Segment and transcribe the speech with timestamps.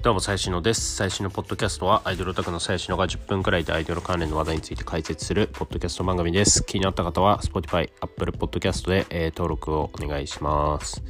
[0.00, 0.94] どうも、最新のです。
[0.94, 6.62] 最新のポッドキャストは、アイドルオタクの最新のが10分くらいでアイドル関連の話題について解説するポッドキャスト番組です。
[6.62, 11.02] 気になった方は、Spotify、Apple Podcast で、えー、登録をお願いします。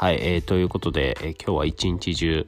[0.00, 2.46] はい、えー、ということで、えー、今日は一日中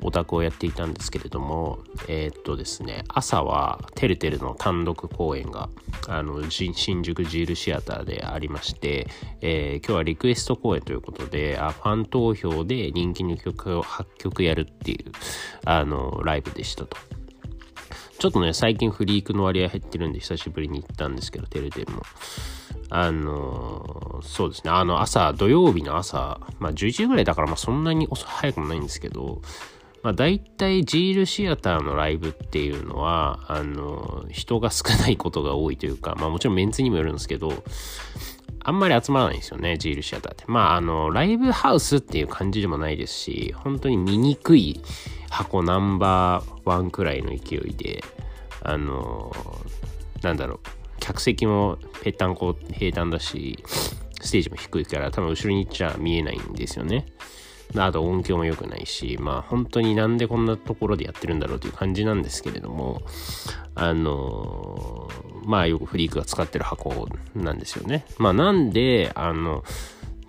[0.00, 5.68] オタクをやっていたんですけれども、えー、っとですね、朝はてるてるの単独公演が、
[6.08, 9.06] あの、新宿ジールシアターでありまして、
[9.42, 15.12] えー、今日はリクエスト公演ということで、あファン投票で人気の曲を8曲やるっていう、
[15.66, 16.96] あの、ライブでしたと。
[18.18, 22.02] ちょっとね、最近フリークの割合減ってるんで久しぶりに行ったんですけど、てるてるも。
[22.90, 29.40] あの、そうですね、あの朝、土曜日の朝、まあ11時ぐらいだから、まあそんなに早くもないんですけど、
[30.02, 37.62] まあ大体ジールシアターのライブっていうのは、あの、人が少ないことが多いというか、まあもちろんメンツにもよるんですけど、
[38.68, 40.44] あんまり集まらないんですよね、ジールシアターって。
[40.46, 44.82] まああの、ライブハウスっていう感じでもないですし、本当に見にくい
[45.30, 48.04] 箱ナンバーワンくらいの勢いで、
[48.62, 49.34] あの、
[50.22, 50.58] なんだろう、
[51.00, 53.64] 客席もぺったんこ平坦だし、
[54.20, 57.06] ステージも低いから多分後ろに行っちゃ見えないんですよね。
[57.76, 63.02] あと音響も良くないし、まあ本当になんでこんなところでやってるんだろうという感じなんですけれども、
[63.74, 65.08] あの
[65.44, 68.06] まあよくフリークが使ってる箱なんですよね。
[68.18, 69.64] まあなんで、あの、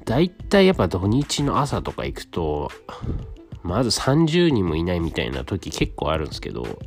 [0.06, 2.72] 大体やっぱ土日の朝とか行くと、
[3.64, 6.80] まず30人もいないみたいな時結構あるんですけど、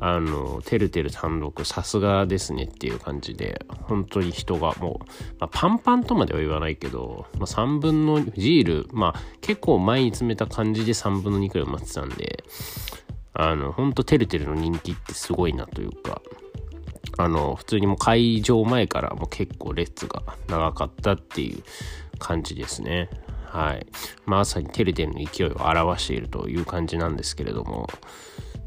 [0.00, 5.06] あの、てるてる単独、さすがですねっていう感じで、本当に人がもう、
[5.38, 12.44] まあ、パンパンとまでは言わないけど、まあ、3分のジール、まあ、結構前に詰めた感じで3分の2くらい埋まってたんで、
[13.34, 16.22] あの、ほんとてるてるの人気ってすごいなというか、
[17.18, 21.62] あの、普通にもう会場前からもう結構列が長かったっていう
[22.18, 23.10] 感じですね。
[23.44, 23.86] はい。
[24.26, 27.88] まさにてるてるの勢いを表しているという感じなんですけれども、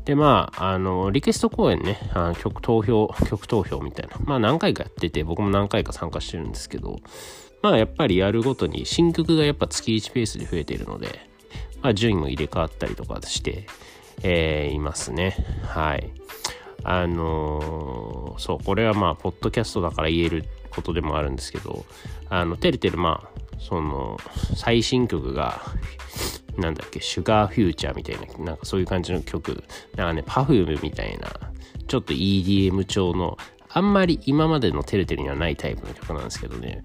[0.05, 6.99] で、まあ、あの、リクエスト公演ね、あ曲投票、曲投票みたいな、まあ何回かやってて、僕も何回か参加してるんですけど、
[7.61, 11.29] まあやっぱりやるごとに新曲がやっぱ月1ペースで増えているので、
[11.81, 13.65] まあ順位も入れ替わったりとかして、
[14.23, 15.37] えー、いますね。
[15.63, 16.11] はい。
[16.83, 21.85] あのー、そう、これはまあ、ポッドキャストだから言えることでもあるんですけど、
[22.29, 24.17] あの、てるてるまあ、その、
[24.55, 25.61] 最新曲が、
[26.57, 29.63] なんだっけ、シュガーフューチャーみたいな、なんかそういう感じの曲、
[29.95, 31.29] なんかね、パフュームみたいな、
[31.87, 33.37] ちょっと EDM 調の、
[33.69, 36.83] あんまり今までのテレテレにはないタイプの曲なんですけどね、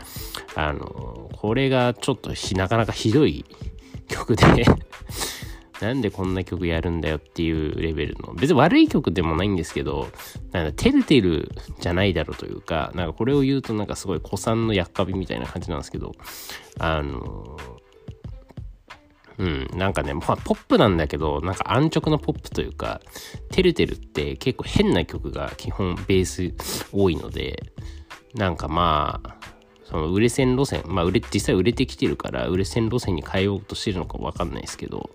[0.55, 3.45] あの、これがちょっとなかなかひどい
[4.09, 4.45] 曲で。
[5.81, 10.09] なんでこんな曲やるんだよっていうレベルの、別に悪い曲でもないんですけど、
[10.51, 16.17] なんかてるてるじゃないだろうというか、なんかこれを言うとなんかすごい古参のやっかびみたいな感じなんですけど、
[16.81, 17.57] あの
[19.39, 23.01] うん、なんかね、まあ、ポップなんだけど、なんか安直なポップというか、
[23.51, 26.53] てるてるって結構変な曲が基本ベース
[26.93, 27.63] 多いので、
[28.35, 29.37] なんかまあ、
[29.85, 35.11] その売れ線路線、まあ売れ、実際売れてきてるから、売れ線路線に変えようとしてるのかわかんないですけど、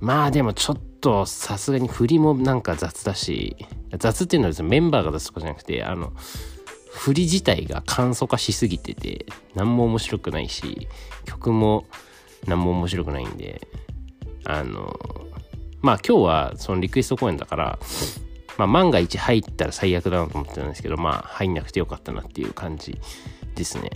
[0.00, 3.56] まあでもちょっとさすがに振りもなんか雑だし、
[3.98, 6.12] 雑っていうのはですね、メンバーが雑とかじゃなくて、あの、
[6.90, 10.86] 振り自体が簡素化しすぎてて、何も面白くないし、
[11.24, 11.86] 曲も
[12.46, 13.60] 何も面白くないんで、
[14.44, 14.96] あの、
[15.80, 17.78] まあ今日はそのリクエスト公演だから、
[18.56, 22.98] まあ万が一入ったら最悪だなと思ってたんですけど、まあ入んなくてよかったなっていう感じ
[23.54, 23.90] ですね。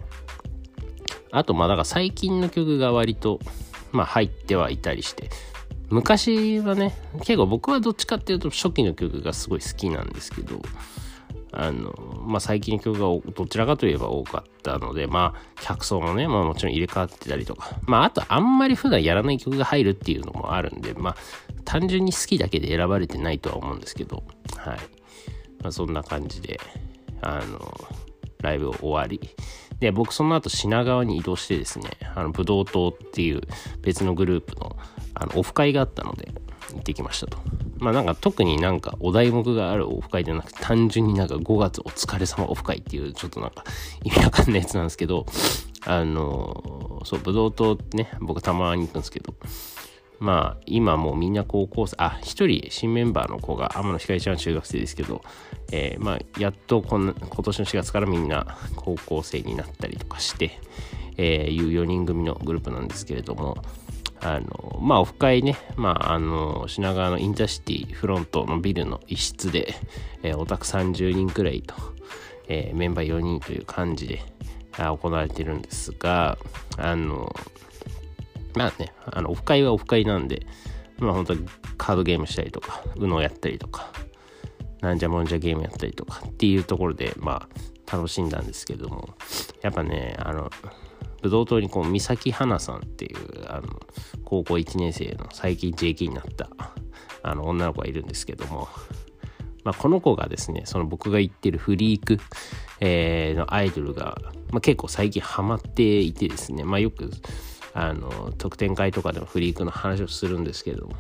[1.31, 3.41] あとまあだから最近の曲が割と、
[3.91, 5.31] まあ入ってはいたりして、
[5.91, 10.61] 昔はね、結構僕はどっちかっていうと初期の曲がすごい好きなんですけど、
[11.53, 11.93] あの、
[12.27, 21.17] まあ、最近の曲がどちらかといえば多かったので、まあ、客層もね、まあもちろん入れ替わってたりとか、まあ、あとあんまり普段やらない曲が入るっていうのもあるんで、まあ、
[21.65, 24.25] 単純に好きだけで選ばれてないとは思うんですけど、
[24.57, 24.79] はい。
[25.63, 26.59] まあ、そんな感じで、
[27.21, 27.61] あの、
[28.41, 29.21] ライブ終わり。
[29.79, 33.41] で、僕その後品川に移動してですね、あの、武道島っていう
[33.81, 34.77] 別のグループの、
[35.15, 36.33] あの、オフ会があったので、
[36.73, 37.39] 行ってきましたと。
[37.83, 43.65] まあなんか特になんかお題目があるオフ会ではなくて単純になんか5月お疲れ様オフ会っていうちょっとなんか
[44.05, 45.27] 意味わかんないやつなんですけど、
[45.85, 49.35] あのそう、ブドウ糖ね、僕たまに行くんですけど、
[50.21, 55.21] まあ今もうみんな高校生、あ、一人新メンバーの子が天野ひかりちゃん中学生ですけど、
[55.73, 60.61] えー、まあやっとこん今年の4月からみんな高校生になったりとかして、
[61.17, 63.57] えー、いう4人組のグループなんですけれども、
[64.23, 69.75] あの、まあ、オフ会ね、まあ、あの、品川のインターシティフロントのビルの一室で、
[70.23, 71.75] えー、オタク30人くらいと、
[72.49, 74.23] えー、メンバー4人という感じで、
[74.79, 76.39] 行われてるんですが、
[76.79, 77.35] あの、
[78.55, 80.47] まあね、あの、オフ会はオフ会なんで、
[81.03, 81.47] まあ本当に
[81.77, 83.91] カードゲームしたりとか UNO やったりとか
[84.81, 87.49] なんじゃもんじゃゲームやったりとかっていうところでま
[87.89, 89.11] あ楽しんだんですけども
[89.63, 90.51] やっぱねあの
[91.23, 93.69] 武道棟にこう三崎花さんっていうあの
[94.25, 96.49] 高校1年生の最近 JK になった
[97.23, 98.69] あの女の子がいるんですけども、
[99.65, 102.19] まあ、この子がですねその僕が言ってるフリーク、
[102.81, 104.19] えー、のアイドルが、
[104.51, 107.11] まあ、結構最近ハマっていてですね、まあ、よく
[107.75, 110.95] あの特典会とかでもフリークの話をするんですけども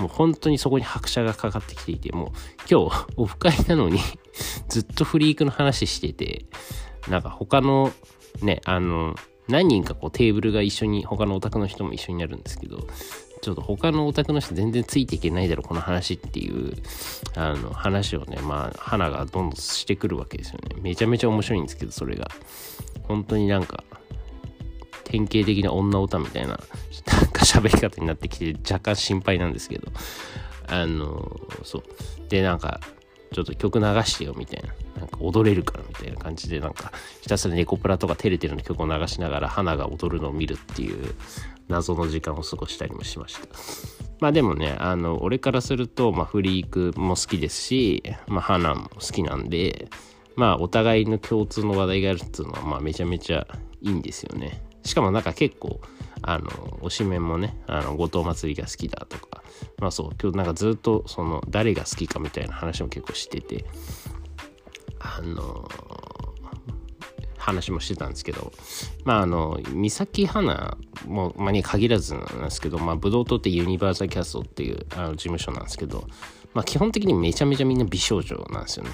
[0.00, 2.28] もう本当にそこに拍車がかかってきていてもう
[2.70, 4.00] 今日オフ会なのに
[4.68, 6.46] ずっとフリークの話してて
[7.08, 7.92] なんか他の
[8.40, 9.14] ねあの
[9.48, 12.86] 何人かこうテーブルが一緒に他のオタクの人も一緒になるんですけど
[13.42, 16.74] ちょっと他のオタクの人全然ついていけないだろこの話っていう
[17.34, 20.76] あの話をねまあ花がどんどんしてくるわけですよね。
[20.80, 22.28] めちゃめちゃ面白いんですけどそれが。
[23.04, 23.82] 本当になんか
[25.04, 29.88] 典型的な女オタみたいななんか喋り方になってきて若干心配なんですけど。
[30.68, 31.82] あのそう。
[32.28, 32.80] でなんか
[33.32, 34.72] ちょっと曲流してよみたいな。
[35.02, 41.14] なんか踊れるからみたいな感じで、なんかひたすらネコプラとかテレテレの曲を流しながら花が踊るのを見るっていう
[41.68, 43.48] 謎の時間を過ごしたりもしました。
[44.20, 49.88] まあでもね、あの、俺からすると、まあフリークも好きですし、まあ花も好きなんで、
[50.36, 53.44] まあお互いの共通の話題があるっていうのは、まあめちゃめちゃ
[53.80, 54.62] いいんですよね。
[54.84, 55.80] しかもなんか結構、
[56.22, 56.48] あの、
[56.82, 59.42] 推しメンもね、あの、後藤祭りが好きだとか、
[59.78, 63.64] まあそう、今日なんかずっとその誰が好きかみたいな話も結構してて、
[65.02, 65.68] あの
[67.42, 68.52] 話もしてたんですけど、
[69.04, 70.76] まああの、三崎花
[71.06, 76.06] も、まあ、に限らずなんですけど、まあ、ブドウ糖ってユニバーサルキャストっていうあの事務所なんですけど、
[76.54, 78.90] まあ、基本的にめちゃめちゃみんな美少女なんですよね。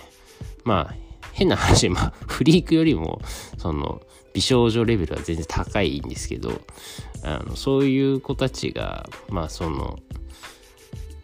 [0.64, 0.94] まあ、
[1.32, 3.20] 変な話、まあ、 フリークよりも、
[3.58, 4.00] その、
[4.32, 6.61] 美少女レベルは全然高いんですけど、
[7.25, 9.99] あのそういう子たちが、まあ、その、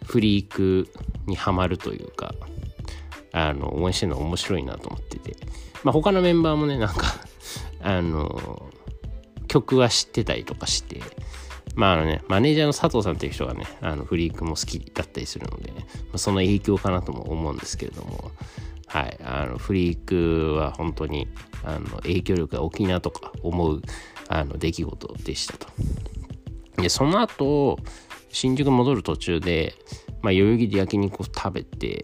[0.04, 0.88] フリーク
[1.26, 2.34] にはまるというか、
[3.34, 5.36] あの、応援してるの面白いなと思ってて。
[5.82, 7.16] まあ、他のメンバーもね、なんか
[7.82, 8.70] あの、
[9.48, 11.00] 曲は知ってたりとかして、
[11.74, 15.80] まああのね、マネージャーの佐藤さんっていう人がね、あのフリークも好きだったりするので、ま
[16.14, 18.30] あ、その影響かなとも思うんですけれども、
[18.86, 21.26] はい、あのフリークは本当に
[21.64, 23.82] あの影響力が大きいなとか思う
[24.28, 25.66] あの出来事でしたと。
[26.76, 27.78] で、その後、
[28.30, 29.74] 新宿戻る途中で、
[30.24, 32.02] まあ、代々木で焼肉を食べて、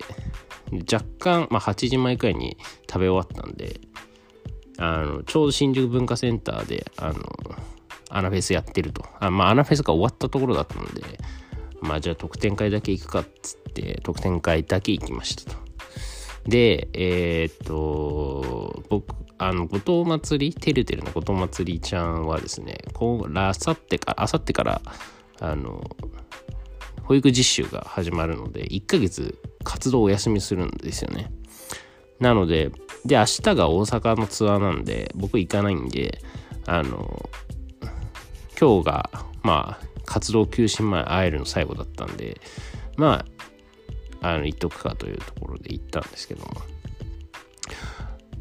[0.93, 3.81] 若干、まあ、8時前くらいに食べ終わったんで、
[4.77, 7.23] あの、ちょうど新宿文化センターで、あの、
[8.11, 9.07] アナフェスやってると。
[9.21, 11.03] あまあ、アナフェスが終わったところだったんで、
[11.81, 15.57] まあ、じゃあ特典会だけ行くかっつって、特典会だけ行きましたと。
[16.45, 24.83] で、えー、っと、僕、あの、後藤祭り、てるてるの後藤祭りちゃんはですね、こう、あさってか、あさってから、
[25.41, 25.97] あの、
[27.11, 31.33] 保育実習が始まるので、1ヶ月活動お休みするんですよね。
[32.21, 32.71] なので、
[33.05, 36.21] で、明日が大阪のツアーなんで、僕行かないんで、
[36.69, 37.29] あの、
[38.57, 39.11] 今日が、
[39.43, 42.41] まあ、活動休止前会えるの最後だったんで、
[42.97, 43.25] ま
[44.21, 46.51] あ、あの、行っとくかというところで行ったんですけども、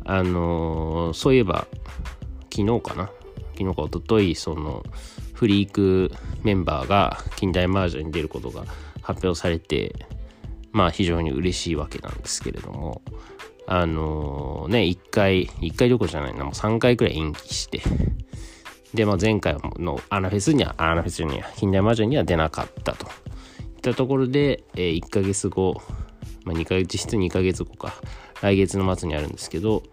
[0.05, 1.65] あのそういえば、
[2.55, 3.09] 昨日かな？
[3.57, 4.83] 昨日か一昨日その、
[5.39, 6.11] フリーク
[6.43, 8.65] メンバーが近代マージャンに出ることが
[9.01, 9.95] 発表されて、
[10.73, 13.01] まあ非常に嬉しいわけなんですけれども、
[13.65, 17.81] あのー、ね、1回、1回どころじゃないな、もう3回くらい延期して、
[18.93, 23.05] で、まあ前回のアナフェスには、アナフェスには、近代マージャンには出なかったと。
[23.05, 25.81] いったところで、えー、1ヶ月後、
[26.43, 27.93] まあ2ヶ月、実質2ヶ月後か、
[28.41, 29.83] 来月の末にあるんですけど、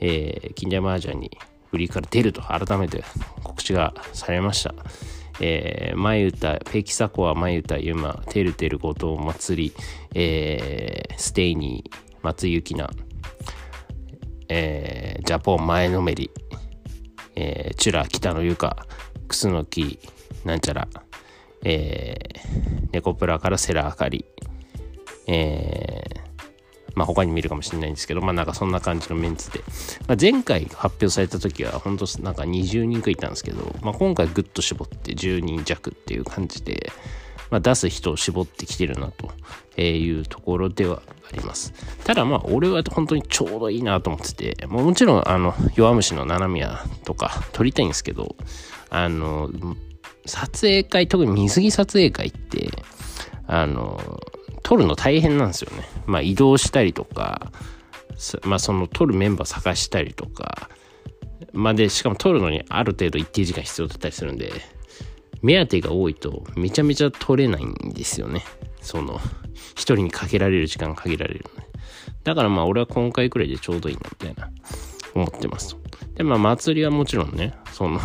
[0.00, 1.30] えー、近代マージャンに
[1.70, 3.04] フリーから出ると改めて
[3.42, 4.74] 告知がされました。
[5.40, 9.72] えー、前歌、ペキサコア、前歌、ユマ、てるてる後藤祭り、
[10.14, 12.90] えー、ステイニー、松井ゆきな、
[14.48, 16.30] えー、ジャポン前のめり、
[17.36, 18.84] えー、チュラ、北野ゆか、
[19.28, 20.00] クスノキ、
[20.44, 20.88] なんちゃら、
[21.64, 24.24] えー、ネコプラからセラあかり、
[25.28, 26.27] えー、
[26.98, 29.60] まあ他に見るかもしれないんですけど、まあなんかそんな感じのメンツで、
[30.08, 36.90] まあ、前回発表された時は本当なんか20人くらいいたんですけど、まあ今回ぐっと絞って10人弱っていう感じで、
[37.50, 41.02] まあ、出す人を絞ってきてるなというところでは
[41.32, 41.72] あります。
[42.04, 48.34] ただまあ俺は本当にちょうどいいなと思ってて、ももちろんあの弱虫の七宮とか撮りたいんですけど、
[48.90, 49.50] あの、
[50.26, 52.70] 撮影会、特に水着撮影会って、
[53.46, 54.20] あの、
[54.62, 55.84] 撮るの大変なんですよね。
[56.06, 57.52] まあ移動したりとか、
[58.44, 60.68] まあその撮るメンバー探したりとか、
[61.52, 64.52] まあで、しかも撮るのにある程度一定時間必要だったりするんで、
[65.42, 68.42] 目当てが多いとめちゃめちゃ取れないんですよね。
[68.80, 69.20] その、
[69.70, 71.68] 一人にかけられる時間が限られるのね。
[72.24, 74.50] だからまあ俺は今回くらいでちょうどいいなみたいな
[75.14, 75.80] 思ってますと。
[76.16, 78.00] でまあ祭りはもちろんね、その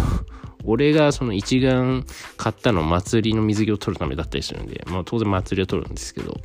[0.65, 2.05] 俺がその一眼
[2.37, 6.39] 買ったの祭りの水着を取るためだったりするんで、まあ当然祭りを取るんですけど、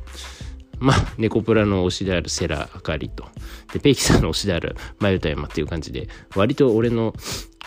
[0.79, 3.25] まあ、ネコプラの推しであるセラ・あかりと、
[3.73, 7.13] で、ペイキさんの推しであるマユタヤマっていう感じで、割と俺の、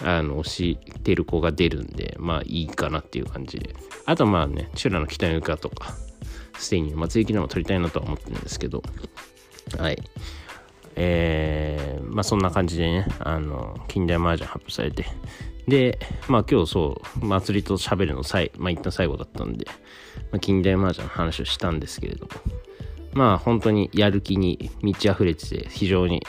[0.02, 3.75] あの、推してる子が出るんで、まあいいかなっていう感じで。
[4.06, 5.94] あとまあね、チュラの北の床とか、
[6.59, 8.82] ステイニーの松雪のも撮りたいなとは思ってるんですけど、
[9.78, 9.99] はい。
[10.97, 15.06] えー、まあそんな感じでね、あの、近代麻雀発表されて、
[15.69, 19.66] で、まあ今日そう、祭りと喋るの最、まあ一旦最後だったんで、
[20.31, 22.33] まあ、近代麻雀の話をしたんですけれども、
[23.12, 26.23] まあ本当にやる気に満ち溢れてて非常に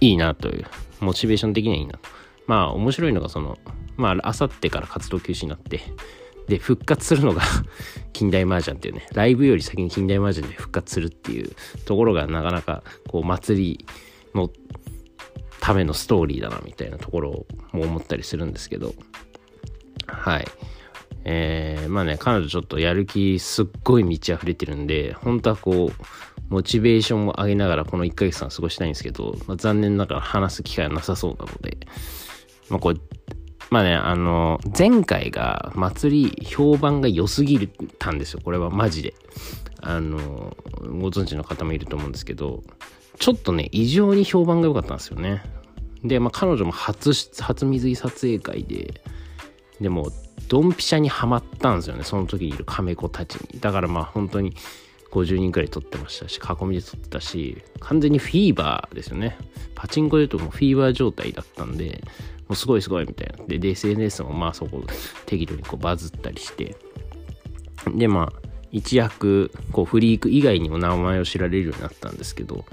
[0.00, 0.66] いいなという、
[1.00, 2.00] モチベーション的にはいいなと。
[2.46, 3.58] まあ面白いのがその、
[3.96, 5.80] まああさってから活動休止になって、
[6.48, 7.42] で、復活するのが
[8.12, 11.50] 近代麻雀っていうね、ライブより先に近代麻雀で復活するっていう
[11.84, 13.86] ところがなかなかこう祭り
[14.34, 14.50] の
[15.60, 18.94] ためのストーリーだなみたいなところも思ったりするんですけど、
[20.06, 20.46] はい。
[21.24, 26.04] えー、まあね、彼女ちょっとやる気すっごい満ち溢れてるんで、本当はこう、
[26.48, 31.76] モチベーションを上げながらこの1ヶ月間過ごしたいんですけど、まあ、残念ながら話す機会はなさそうなので、
[32.70, 32.98] まあこれ、
[33.70, 38.40] まあね、あの、前回が祭り評判が良すぎたんですよ。
[38.42, 39.14] これはマジで。
[39.80, 42.62] あの、ご存知の方もいると思うんですけど、
[43.18, 45.42] ちょっとね、異常に評判が良かったんですよね。
[46.04, 49.02] で、まあ彼女も初、初水着撮影会で、
[49.80, 50.10] でも、
[50.48, 52.04] ドンピシャにはまったんですよね。
[52.04, 53.60] その時にいるカメ子たちに。
[53.60, 54.54] だからまあ本当に
[55.10, 59.36] 50人くらい撮ってましたし、囲みで撮ってたし、完全にフィーバーですよね。
[59.74, 62.02] パチンコで言うともうフィーバー状態だったんで、
[62.48, 63.44] もうすごいすごいみたいな。
[63.44, 64.82] で、で SNS もまあそこ
[65.26, 66.76] 適度にこうバズったりして。
[67.94, 72.64] で、まあ、一躍、こうフリーク以外にも名前を知られるようになったんですけど、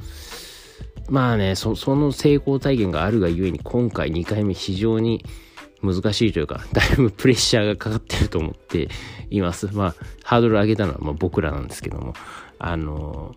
[1.09, 5.23] まあね、そその成功体験があるがゆえに今回2回目非常に
[5.83, 8.89] 難しいというか、 だいぶプレッシャーがかかってると思って
[9.29, 9.67] います。
[9.73, 12.13] まあ、ハードル上げたのはま僕らなんですけども、
[12.57, 13.35] あの、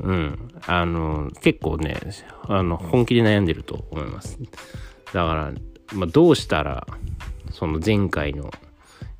[0.00, 1.96] うん、あの、結構ね、
[2.48, 4.38] あの、本気で悩んでると思います。
[5.12, 5.52] だから、
[5.94, 6.86] まあ、どうしたら、
[7.52, 8.50] その前回の、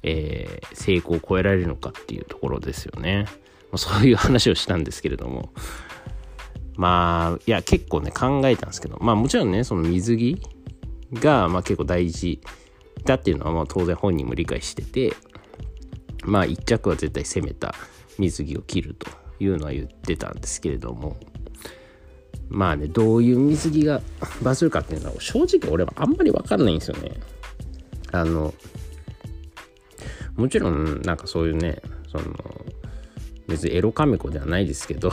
[0.02, 3.26] えー、成功を超えられるのかっていうところですよね。
[3.76, 5.52] そういう話をしたんですけれども、
[6.76, 10.42] まあ、いや、結構ね、考えたんですけど、まあもちろんね、その水着
[11.12, 12.40] が、まあ、結構大事
[13.04, 15.12] だっていうのはまあ当然本人も理解してて
[16.24, 17.74] まあ一着は絶対攻めた
[18.18, 19.08] 水着を切ると
[19.40, 21.16] いうのは言ってたんですけれども
[22.48, 24.02] まあねどういう水着が
[24.42, 27.12] バズるかっていうのは正直俺はあんまり分かんないんですよね。
[28.12, 28.52] あの
[30.36, 32.34] もちろんなんかそういうねその
[33.46, 35.12] 別にエロカメコではないですけど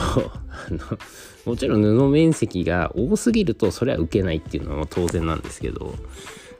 [1.44, 5.94] もちろん布面積が多すぎるとそれは受けないっていうのは当然なんですけど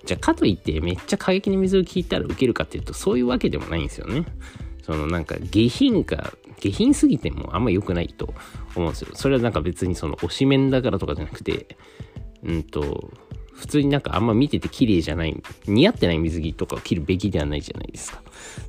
[0.05, 4.25] じゃあかといってめっちゃ過激に水を引いたら受けるかっていうとそういうわけでもないんですよね
[4.83, 8.35] そのなんか下品か下品すぎてもあんま良くないと
[8.75, 11.77] 思うんですよそれはなんか別にその推し面だからとかじゃなくて
[12.43, 13.11] うんと
[13.59, 18.23] 普通になんかあんま見てて綺麗じゃない、似合ってない水着とかを着るべきではないじゃないですか。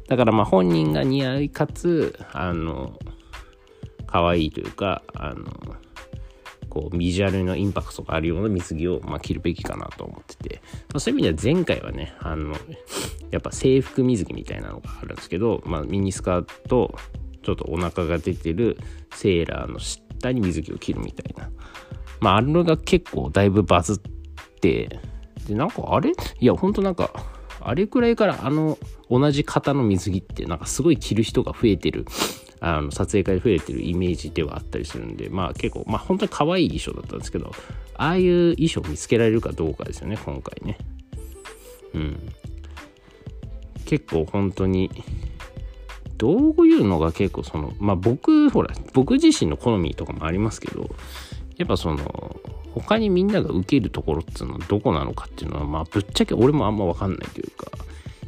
[0.07, 2.97] だからまあ本人が似合いかつ、あの、
[4.09, 5.45] 可愛いというか、あの、
[6.69, 12.55] こうビジュアルのインパクトがあるような水着を、まあ、着るべきかなと思ってて、まあ、そういう意味では前回はねあの
[13.31, 16.95] やっぱ制服水着みたいなのがあるんですけど、まあ、ミニスカート
[17.41, 18.77] ちょっとお腹が出てる
[19.11, 21.49] セーラーの下に水着を着るみたいな。
[22.19, 23.97] まああれが結構だいぶバズっ
[24.61, 24.99] て
[25.47, 26.11] でなんかあれ？
[26.39, 27.11] いやほんとなんか
[27.61, 28.77] あれくらいからあの
[29.09, 32.05] 同じ型の水着ってなんかすごい着る人が増えてる
[32.61, 37.51] あの撮影会で増えてるイメージではあったりするんでまあ結構まあ本当に可愛い衣装だったんですけど
[37.95, 40.77] ああいう衣装見つけられるかどうかですよね今回ね。
[41.93, 42.33] うん。
[43.85, 44.91] 結構本当に
[46.17, 50.89] どういうのが結構そのまあ僕ほら僕自身の好みとかもありますけど
[51.57, 52.39] やっぱその
[52.75, 57.71] 他にみんなが受けるところっていうのはどこなのかっていうのはまあぶっちゃけ俺もあんま分かんないというか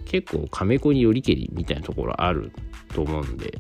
[0.06, 2.52] 結構カメ子によりけりみたいなところある
[2.94, 3.60] と思うんで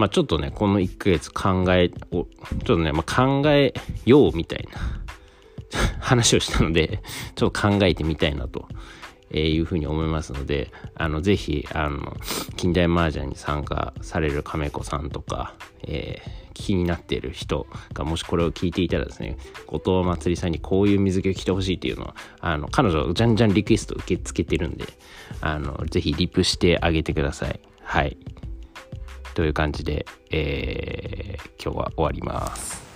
[0.00, 3.74] まあちょっとねこの1ヶ月考えをちょっとね、まあ、考え
[4.06, 4.80] ようみたいな
[6.00, 7.02] 話をしたので
[7.36, 8.66] ちょっと考えてみたいなと
[9.32, 12.16] え、いうふうに思いますので、あの、ぜひ、あの、
[12.56, 15.54] 近代麻雀に参加される亀子さんとか、
[15.84, 19.38] えー、気になっている人がもしこれを聞いていたらですね、
[19.68, 24.84] 後藤まつりさんにこういう水着を着てほしいっていうのは、あの、彼女じゃんじゃんリクエスト受け付けてるんで、
[25.40, 27.60] あの、ぜひリプしてあげてください。
[27.82, 28.16] はい。
[29.34, 32.89] という感じで、えー、今日は終わります。